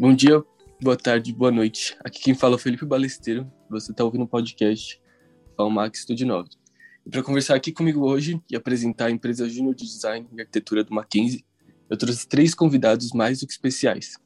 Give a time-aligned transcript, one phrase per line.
[0.00, 0.44] Bom dia,
[0.80, 1.96] boa tarde, boa noite.
[2.04, 3.52] Aqui quem fala é o Felipe Balesteiro.
[3.68, 5.02] Você está ouvindo o podcast
[5.56, 6.50] Falmax Studio 9.
[7.04, 10.84] E para conversar aqui comigo hoje e apresentar a empresa Júnior de Design e Arquitetura
[10.84, 11.44] do Mackenzie,
[11.90, 14.16] eu trouxe três convidados mais do que especiais.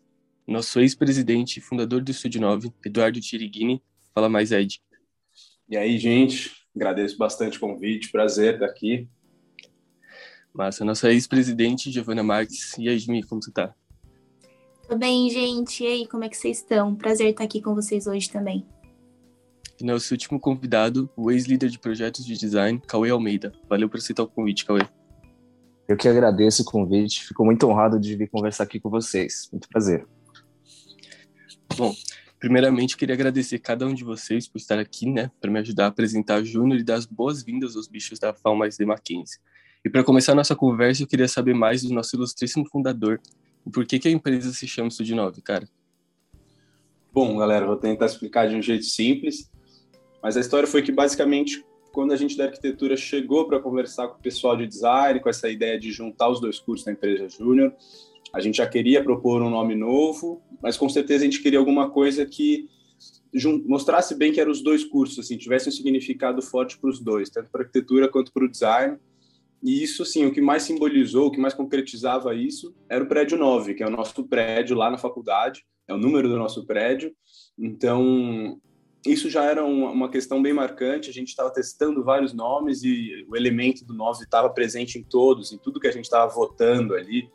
[0.47, 3.83] Nosso ex-presidente e fundador do Estúdio 9, Eduardo Tiriguini.
[4.15, 4.83] Fala mais, Ed.
[5.71, 9.09] E aí, gente, agradeço bastante o convite, prazer estar aqui.
[10.53, 12.77] Massa, nossa ex-presidente, Giovana Marques.
[12.77, 13.75] E aí, Jimmy, como você está?
[14.93, 15.83] Tudo bem, gente?
[15.83, 16.95] E aí, como é que vocês estão?
[16.95, 18.67] Prazer estar aqui com vocês hoje também.
[19.81, 23.55] E nosso último convidado, o ex-líder de projetos de design, Cauê Almeida.
[23.67, 24.83] Valeu por aceitar o convite, Cauê.
[25.89, 29.49] Eu que agradeço o convite, fico muito honrado de vir conversar aqui com vocês.
[29.51, 30.07] Muito prazer.
[31.75, 31.95] Bom,
[32.39, 35.89] primeiramente queria agradecer cada um de vocês por estar aqui, né, para me ajudar a
[35.89, 39.41] apresentar o Júnior e dar as boas-vindas aos bichos da FAO mais de Mackenzie.
[39.83, 43.19] E para começar a nossa conversa, eu queria saber mais do nosso ilustríssimo fundador,
[43.71, 45.69] por que, que a empresa se chama Estúdio 9, cara?
[47.13, 49.51] Bom, galera, vou tentar explicar de um jeito simples,
[50.23, 54.19] mas a história foi que basicamente quando a gente da arquitetura chegou para conversar com
[54.19, 57.75] o pessoal de design, com essa ideia de juntar os dois cursos da empresa Júnior,
[58.33, 61.91] a gente já queria propor um nome novo, mas com certeza a gente queria alguma
[61.91, 62.67] coisa que
[63.67, 67.29] mostrasse bem que eram os dois cursos, assim, tivesse um significado forte para os dois,
[67.29, 68.99] tanto para arquitetura quanto para o design.
[69.63, 73.39] E isso, sim, o que mais simbolizou, o que mais concretizava isso, era o prédio
[73.39, 77.15] 9, que é o nosso prédio lá na faculdade, é o número do nosso prédio.
[77.57, 78.61] Então,
[79.07, 81.11] isso já era uma, questão bem marcante.
[81.11, 85.53] A gente estava testando vários nomes e o elemento do 9 estava presente em todos,
[85.53, 87.29] em tudo que a gente estava votando ali.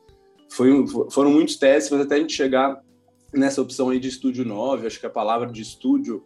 [0.50, 0.70] Foi,
[1.10, 2.82] foram muitos testes, mas até a gente chegar
[3.34, 6.26] nessa opção aí de estúdio 9, acho que a palavra de estúdio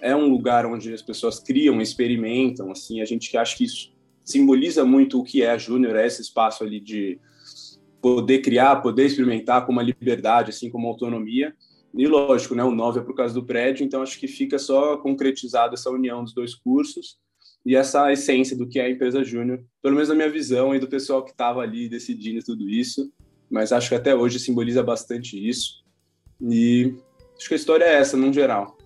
[0.00, 3.97] é um lugar onde as pessoas criam, experimentam, assim, a gente acha que isso
[4.28, 7.18] simboliza muito o que é a Júnior, é esse espaço ali de
[8.00, 11.54] poder criar, poder experimentar com uma liberdade, assim, com uma autonomia.
[11.94, 14.98] E lógico, né, o 9 é por causa do prédio, então acho que fica só
[14.98, 17.16] concretizado essa união dos dois cursos
[17.64, 20.78] e essa essência do que é a empresa Júnior, pelo menos na minha visão e
[20.78, 23.10] do pessoal que estava ali decidindo tudo isso.
[23.50, 25.82] Mas acho que até hoje simboliza bastante isso.
[26.38, 26.94] E
[27.34, 28.76] acho que a história é essa, no geral.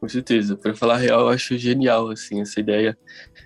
[0.00, 0.56] Com certeza.
[0.56, 2.96] Para falar real, eu acho genial assim essa ideia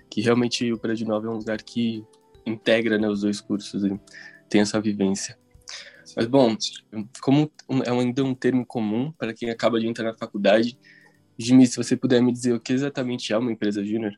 [0.09, 2.03] que realmente o Prédio 9 é um lugar que
[2.45, 3.99] integra né, os dois cursos e
[4.49, 5.37] tem essa vivência.
[6.15, 6.55] Mas, bom,
[7.21, 7.51] como
[7.83, 10.77] é ainda um termo comum para quem acaba de entrar na faculdade,
[11.37, 14.13] Jimmy, se você puder me dizer o que exatamente é uma empresa júnior?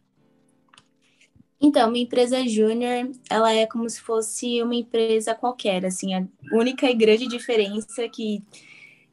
[1.61, 6.89] Então, uma empresa júnior, ela é como se fosse uma empresa qualquer, assim, a única
[6.89, 8.43] e grande diferença que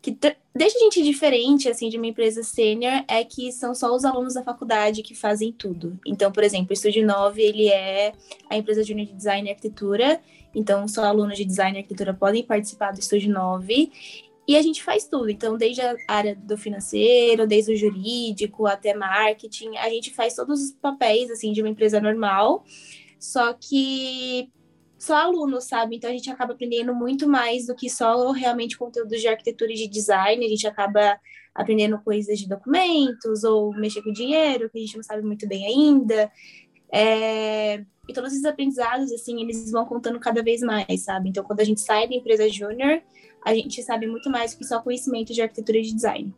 [0.03, 0.19] que
[0.53, 4.35] deixa a gente diferente assim de uma empresa sênior é que são só os alunos
[4.35, 5.97] da faculdade que fazem tudo.
[6.05, 8.13] Então, por exemplo, o Estúdio 9, ele é
[8.51, 10.21] a empresa júnior de design e arquitetura,
[10.53, 13.93] então só alunos de design e arquitetura podem participar do Estúdio 9.
[14.49, 18.93] E a gente faz tudo, então desde a área do financeiro, desde o jurídico até
[18.93, 22.65] marketing, a gente faz todos os papéis assim de uma empresa normal.
[23.21, 24.51] Só que
[25.03, 25.97] só alunos, sabe?
[25.97, 29.75] Então a gente acaba aprendendo muito mais do que só realmente conteúdos de arquitetura e
[29.75, 30.47] de design.
[30.47, 31.19] A gente acaba
[31.53, 35.67] aprendendo coisas de documentos ou mexer com dinheiro, que a gente não sabe muito bem
[35.67, 36.31] ainda.
[36.93, 37.85] É...
[38.09, 41.31] E todos esses aprendizados, assim, eles vão contando cada vez mais, sabe?
[41.31, 43.03] Então, quando a gente sai da empresa júnior,
[43.45, 46.33] a gente sabe muito mais do que só conhecimento de arquitetura e de design.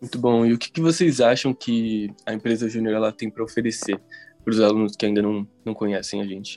[0.00, 0.44] Muito bom.
[0.44, 4.00] E o que, que vocês acham que a empresa júnior ela tem para oferecer
[4.42, 6.56] para os alunos que ainda não, não conhecem a gente?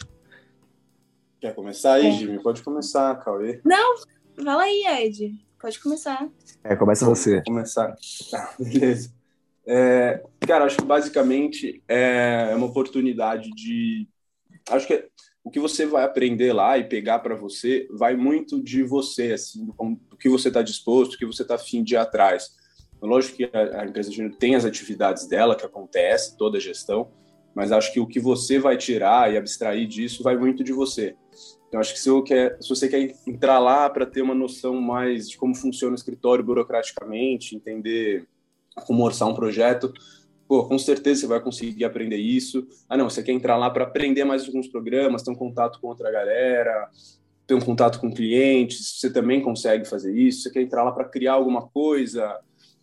[1.41, 2.11] Quer começar aí, é.
[2.11, 2.41] Jimmy?
[2.43, 3.59] Pode começar, Cauê.
[3.65, 3.95] Não,
[4.35, 5.43] fala aí, Ed.
[5.59, 6.29] Pode começar.
[6.63, 7.37] É, começa você.
[7.37, 7.95] Vou começar.
[8.29, 9.11] Tá, beleza.
[9.65, 14.07] É, cara, acho que basicamente é uma oportunidade de.
[14.69, 15.09] Acho que
[15.43, 19.65] o que você vai aprender lá e pegar para você vai muito de você, assim,
[19.65, 22.55] do, que você está disposto, do que você está afim de ir atrás.
[23.01, 27.11] Lógico que a, a empresa júnior tem as atividades dela que acontece, toda a gestão,
[27.55, 31.15] mas acho que o que você vai tirar e abstrair disso vai muito de você.
[31.67, 34.81] Então, acho que se, eu quer, se você quer entrar lá para ter uma noção
[34.81, 38.27] mais de como funciona o escritório burocraticamente, entender
[38.85, 39.93] como orçar um projeto,
[40.47, 42.67] pô, com certeza você vai conseguir aprender isso.
[42.89, 45.87] Ah, não, você quer entrar lá para aprender mais alguns programas, ter um contato com
[45.87, 46.89] outra galera,
[47.47, 50.41] ter um contato com clientes, você também consegue fazer isso.
[50.43, 52.37] Você quer entrar lá para criar alguma coisa,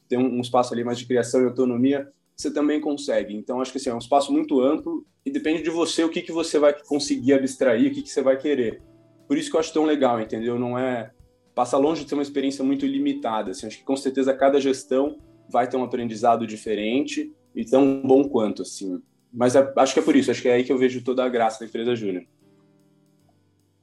[0.09, 3.35] ter um, um espaço ali mais de criação e autonomia, você também consegue.
[3.35, 6.23] Então, acho que assim, é um espaço muito amplo e depende de você o que,
[6.23, 8.81] que você vai conseguir abstrair, o que, que você vai querer.
[9.27, 10.57] Por isso que eu acho tão legal, entendeu?
[10.57, 11.11] Não é.
[11.53, 13.51] Passa longe de ter uma experiência muito limitada.
[13.51, 15.19] Assim, acho que com certeza cada gestão
[15.51, 19.03] vai ter um aprendizado diferente e tão bom quanto, assim.
[19.33, 21.25] Mas é, acho que é por isso, acho que é aí que eu vejo toda
[21.25, 22.25] a graça da empresa Júnior.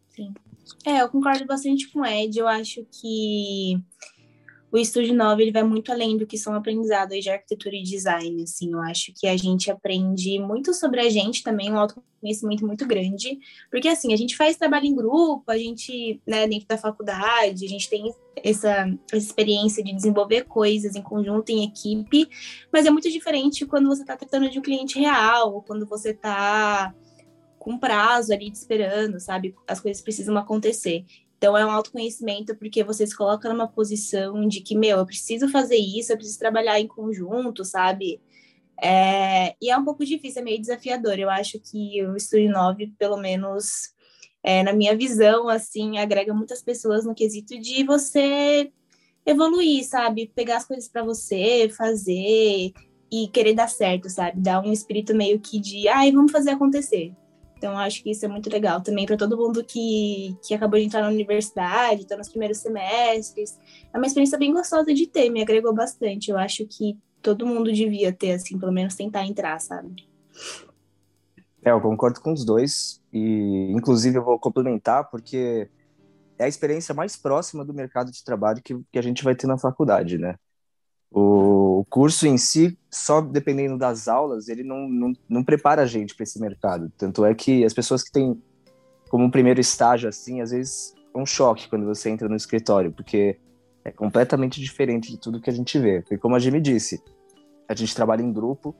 [0.07, 0.33] Sim.
[0.85, 2.39] É, eu concordo bastante com o Ed.
[2.39, 3.77] Eu acho que
[4.71, 8.43] o Estúdio 9 ele vai muito além do que são aprendizados de arquitetura e design,
[8.43, 12.85] assim, eu acho que a gente aprende muito sobre a gente também, um autoconhecimento muito
[12.85, 13.39] grande,
[13.71, 17.69] porque assim, a gente faz trabalho em grupo, a gente, né, dentro da faculdade, a
[17.69, 18.13] gente tem
[18.43, 22.27] essa, experiência de desenvolver coisas em conjunto, em equipe,
[22.71, 26.09] mas é muito diferente quando você está tratando de um cliente real, ou quando você
[26.09, 26.93] está
[27.65, 29.55] com prazo ali esperando, sabe?
[29.67, 31.03] As coisas precisam acontecer.
[31.37, 35.49] Então é um autoconhecimento porque você se coloca numa posição de que, meu, eu preciso
[35.49, 38.21] fazer isso, eu preciso trabalhar em conjunto, sabe?
[38.81, 41.19] É, e é um pouco difícil, é meio desafiador.
[41.19, 43.93] Eu acho que o Estúdio 9, pelo menos
[44.43, 48.71] é, na minha visão, assim, agrega muitas pessoas no quesito de você
[49.25, 50.31] evoluir, sabe?
[50.35, 52.71] Pegar as coisas para você, fazer
[53.11, 54.39] e querer dar certo, sabe?
[54.41, 57.13] Dar um espírito meio que de, ai, vamos fazer acontecer.
[57.57, 60.85] Então, acho que isso é muito legal também para todo mundo que, que acabou de
[60.85, 63.57] entrar na universidade, está nos primeiros semestres.
[63.93, 66.29] É uma experiência bem gostosa de ter, me agregou bastante.
[66.29, 70.07] Eu acho que todo mundo devia ter, assim, pelo menos tentar entrar, sabe?
[71.63, 73.01] É, eu concordo com os dois.
[73.11, 75.69] E, inclusive, eu vou complementar, porque
[76.37, 79.47] é a experiência mais próxima do mercado de trabalho que, que a gente vai ter
[79.47, 80.35] na faculdade, né?
[81.17, 86.13] O curso em si, só dependendo das aulas, ele não, não, não prepara a gente
[86.13, 86.91] para esse mercado.
[86.97, 88.37] Tanto é que as pessoas que têm
[89.07, 92.91] como um primeiro estágio assim, às vezes é um choque quando você entra no escritório,
[92.91, 93.39] porque
[93.85, 96.03] é completamente diferente de tudo que a gente vê.
[96.05, 97.01] Foi como a Jimmy disse,
[97.65, 98.75] a gente trabalha em grupo,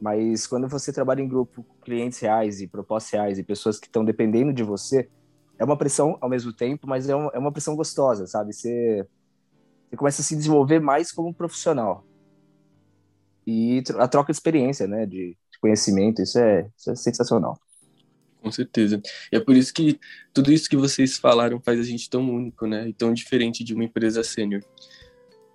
[0.00, 4.02] mas quando você trabalha em grupo clientes reais e propostas reais e pessoas que estão
[4.02, 5.10] dependendo de você,
[5.58, 8.54] é uma pressão ao mesmo tempo, mas é uma, é uma pressão gostosa, sabe?
[8.54, 9.06] Você
[9.90, 12.06] você começa a se desenvolver mais como profissional.
[13.46, 17.58] E a troca de experiência, né, de, conhecimento, isso é, isso é sensacional.
[18.40, 19.02] Com certeza.
[19.30, 20.00] E é por isso que
[20.32, 23.74] tudo isso que vocês falaram faz a gente tão único, né, e tão diferente de
[23.74, 24.62] uma empresa sênior.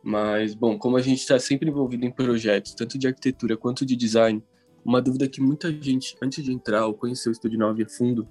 [0.03, 3.95] Mas, bom, como a gente está sempre envolvido em projetos, tanto de arquitetura quanto de
[3.95, 4.43] design,
[4.83, 8.27] uma dúvida que muita gente, antes de entrar ou conhecer o Estúdio 9 a fundo,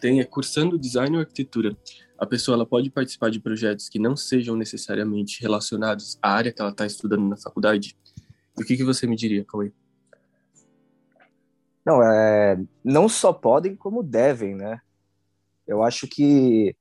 [0.00, 1.76] tem é cursando design ou arquitetura
[2.22, 6.62] a pessoa ela pode participar de projetos que não sejam necessariamente relacionados à área que
[6.62, 7.98] ela está estudando na faculdade?
[8.56, 9.72] O que, que você me diria, Cauê?
[11.84, 14.80] Não, é, não só podem, como devem, né?
[15.66, 16.76] Eu acho que,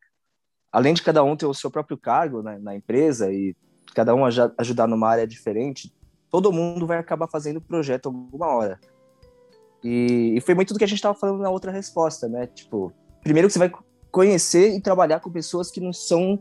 [0.71, 3.55] além de cada um ter o seu próprio cargo né, na empresa e
[3.95, 4.23] cada um
[4.59, 5.91] ajudar numa área diferente,
[6.29, 8.79] todo mundo vai acabar fazendo projeto alguma hora.
[9.83, 12.45] E, e foi muito do que a gente estava falando na outra resposta, né?
[12.45, 13.71] Tipo, primeiro que você vai
[14.11, 16.39] conhecer e trabalhar com pessoas que não são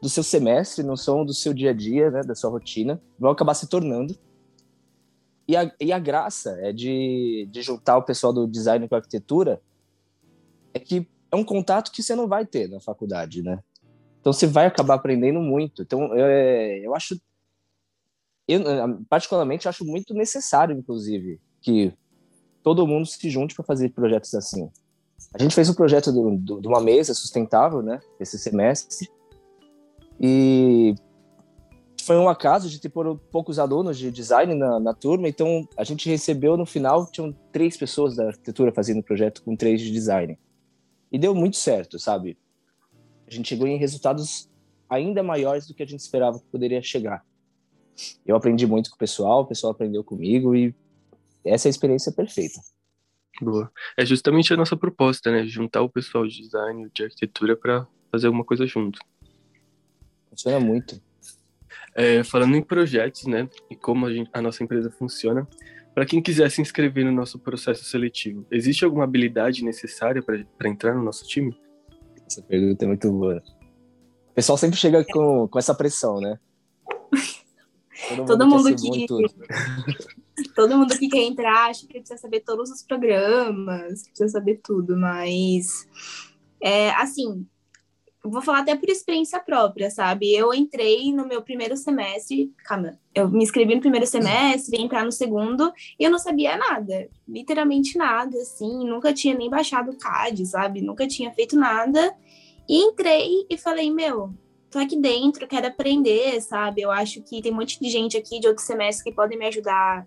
[0.00, 3.30] do seu semestre, não são do seu dia a dia, né, da sua rotina, vão
[3.30, 4.16] acabar se tornando.
[5.46, 8.98] E a, e a graça é de, de juntar o pessoal do design com a
[8.98, 9.60] arquitetura
[10.72, 13.62] é que é um contato que você não vai ter na faculdade, né?
[14.20, 15.82] Então você vai acabar aprendendo muito.
[15.82, 17.20] Então é, eu acho,
[18.46, 18.60] eu
[19.08, 21.92] particularmente acho muito necessário, inclusive, que
[22.62, 24.70] todo mundo se junte para fazer projetos assim.
[25.32, 29.08] A gente fez um projeto de uma mesa sustentável, né, esse semestre,
[30.20, 30.94] e
[32.04, 32.90] foi um acaso de ter
[33.30, 37.76] poucos alunos de design na, na, turma, então a gente recebeu no final, tinham três
[37.76, 40.38] pessoas da arquitetura fazendo o projeto com três de design.
[41.12, 42.36] E deu muito certo, sabe?
[43.26, 44.50] A gente chegou em resultados
[44.88, 47.24] ainda maiores do que a gente esperava que poderia chegar.
[48.26, 50.74] Eu aprendi muito com o pessoal, o pessoal aprendeu comigo e
[51.44, 52.60] essa é a experiência perfeita.
[53.40, 53.70] Boa.
[53.96, 55.46] É justamente a nossa proposta, né?
[55.46, 58.98] Juntar o pessoal de design, de arquitetura para fazer alguma coisa junto.
[60.28, 61.00] Funciona muito.
[61.94, 63.48] É, falando em projetos, né?
[63.70, 65.46] E como a, gente, a nossa empresa funciona,
[65.94, 70.94] para quem quiser se inscrever no nosso processo seletivo, existe alguma habilidade necessária para entrar
[70.94, 71.58] no nosso time?
[72.26, 73.42] Essa pergunta é muito boa.
[74.30, 76.38] O pessoal sempre chega com, com essa pressão, né?
[78.08, 79.06] Todo mundo, Todo mundo que
[80.60, 84.94] todo mundo que quer entrar acha que precisa saber todos os programas, precisa saber tudo,
[84.94, 85.88] mas
[86.62, 87.46] é assim,
[88.22, 90.30] vou falar até por experiência própria, sabe?
[90.30, 95.02] Eu entrei no meu primeiro semestre, calma, eu me inscrevi no primeiro semestre, ia entrar
[95.02, 99.96] no segundo, e eu não sabia nada, literalmente nada, assim, nunca tinha nem baixado o
[99.96, 100.82] CAD, sabe?
[100.82, 102.14] Nunca tinha feito nada.
[102.68, 104.34] E entrei e falei, meu,
[104.70, 106.82] tô aqui dentro, quero aprender, sabe?
[106.82, 109.46] Eu acho que tem um monte de gente aqui de outro semestre que podem me
[109.46, 110.06] ajudar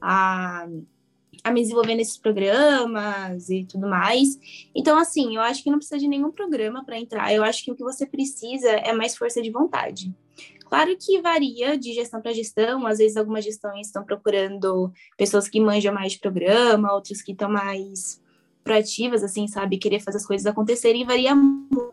[0.00, 0.66] a,
[1.42, 4.38] a me desenvolver nesses programas e tudo mais.
[4.74, 7.32] Então, assim, eu acho que não precisa de nenhum programa para entrar.
[7.32, 10.14] Eu acho que o que você precisa é mais força de vontade.
[10.64, 15.60] Claro que varia de gestão para gestão, às vezes algumas gestões estão procurando pessoas que
[15.60, 18.20] manjam mais de programa, outras que estão mais
[18.64, 21.92] proativas, assim, sabe, querer fazer as coisas acontecerem, varia muito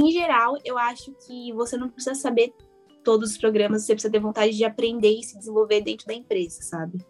[0.00, 2.54] em geral, eu acho que você não precisa saber
[3.02, 6.62] todos os programas, você precisa ter vontade de aprender e se desenvolver dentro da empresa,
[6.62, 7.04] sabe?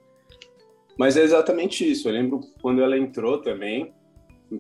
[0.98, 2.08] Mas é exatamente isso.
[2.08, 3.92] Eu lembro quando ela entrou também,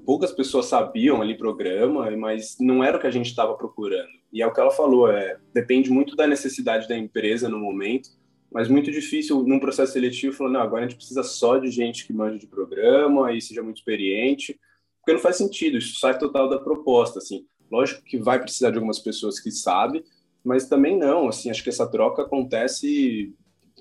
[0.04, 4.08] poucas pessoas sabiam ali programa, mas não era o que a gente estava procurando.
[4.32, 8.10] E é o que ela falou, é, depende muito da necessidade da empresa no momento,
[8.52, 12.06] mas muito difícil num processo seletivo falar, não, agora a gente precisa só de gente
[12.06, 14.58] que manja de programa e seja muito experiente,
[15.00, 17.46] porque não faz sentido, isso sai total da proposta, assim.
[17.70, 20.04] Lógico que vai precisar de algumas pessoas que sabem,
[20.44, 23.34] mas também não, assim, acho que essa troca acontece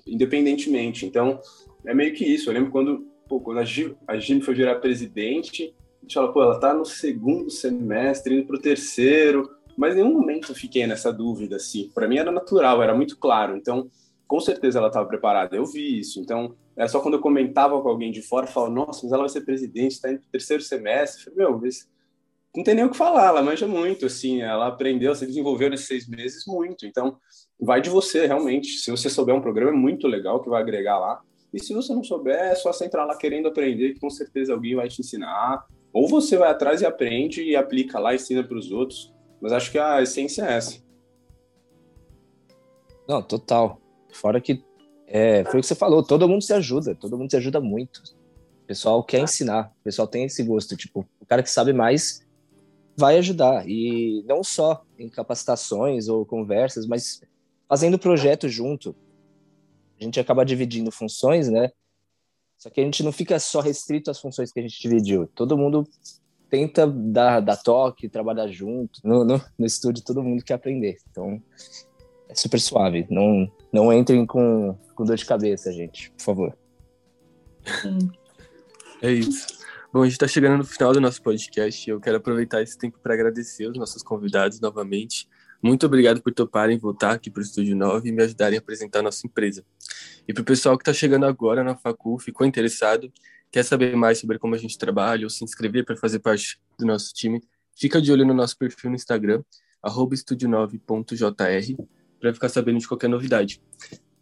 [0.06, 1.04] independentemente.
[1.06, 1.40] Então,
[1.84, 2.48] é meio que isso.
[2.48, 3.96] Eu lembro quando, pô, quando a Gil
[4.42, 9.50] foi virar presidente, a gente fala, pô, ela tá no segundo semestre, indo pro terceiro,
[9.76, 11.90] mas em nenhum momento eu fiquei nessa dúvida, assim.
[11.94, 13.56] Para mim era natural, era muito claro.
[13.56, 13.90] Então,
[14.26, 15.56] com certeza ela estava preparada.
[15.56, 16.20] Eu vi isso.
[16.20, 19.28] Então, é só quando eu comentava com alguém de fora, falava, nossa, mas ela vai
[19.28, 21.26] ser presidente, está indo pro terceiro semestre.
[21.26, 21.70] Eu falei, meu,
[22.56, 25.86] não tem nem o que falar, ela manja muito, assim, ela aprendeu, se desenvolveu nesses
[25.86, 26.86] seis meses muito.
[26.86, 27.16] Então,
[27.60, 28.78] vai de você, realmente.
[28.78, 31.20] Se você souber um programa, é muito legal que vai agregar lá.
[31.52, 34.52] E se você não souber, é só você entrar lá querendo aprender, que com certeza
[34.52, 35.66] alguém vai te ensinar.
[35.92, 39.12] Ou você vai atrás e aprende e aplica lá, ensina para os outros.
[39.40, 40.82] Mas acho que a essência é essa.
[43.08, 43.80] Não, total.
[44.12, 44.62] Fora que
[45.06, 48.02] é, foi o que você falou, todo mundo se ajuda, todo mundo se ajuda muito.
[48.62, 50.76] O pessoal quer ensinar, o pessoal tem esse gosto.
[50.76, 52.26] Tipo, o cara que sabe mais
[52.94, 53.66] vai ajudar.
[53.66, 57.22] E não só em capacitações ou conversas, mas
[57.66, 58.94] fazendo projeto junto
[60.00, 61.70] a gente acaba dividindo funções, né?
[62.56, 65.28] Só que a gente não fica só restrito às funções que a gente dividiu.
[65.34, 65.88] Todo mundo
[66.50, 69.00] tenta dar, dar toque, trabalhar junto.
[69.04, 70.98] No, no, no estúdio, todo mundo quer aprender.
[71.10, 71.40] Então,
[72.28, 73.06] é super suave.
[73.10, 76.58] Não, não entrem com, com dor de cabeça, gente, por favor.
[79.00, 79.46] É isso.
[79.92, 82.98] Bom, a gente está chegando no final do nosso podcast eu quero aproveitar esse tempo
[83.00, 85.28] para agradecer os nossos convidados novamente
[85.62, 89.00] muito obrigado por toparem voltar aqui para o Estúdio 9 e me ajudarem a apresentar
[89.00, 89.64] a nossa empresa.
[90.26, 93.12] E para o pessoal que está chegando agora na Facu, ficou interessado,
[93.50, 96.86] quer saber mais sobre como a gente trabalha ou se inscrever para fazer parte do
[96.86, 97.42] nosso time,
[97.74, 99.42] fica de olho no nosso perfil no Instagram,
[99.84, 101.76] estudio9.jr,
[102.20, 103.60] para ficar sabendo de qualquer novidade.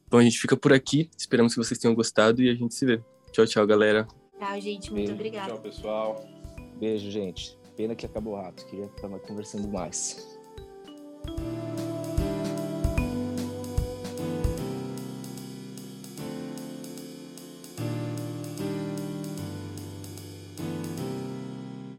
[0.09, 2.87] Bom, a gente fica por aqui, esperamos que vocês tenham gostado e a gente se
[2.87, 3.03] vê.
[3.33, 4.07] Tchau, tchau, galera.
[4.39, 5.49] Tchau, gente, muito obrigada.
[5.49, 6.25] Tchau, pessoal.
[6.79, 7.59] Beijo, gente.
[7.77, 10.36] Pena que acabou rápido, queria estar conversando mais.